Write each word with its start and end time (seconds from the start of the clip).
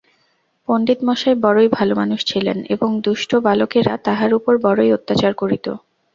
পণ্ডিতমশাই 0.67 1.35
বড়োই 1.43 1.69
ভালোমানুষ 1.71 2.19
ছিলেন 2.25 2.57
এবং 2.69 2.89
দুষ্ট 3.01 3.31
বালকেরা 3.45 3.93
তাঁহার 4.05 4.31
উপর 4.33 4.53
বড়োই 4.65 4.91
অত্যাচার 4.93 5.31
করিত। 5.33 5.65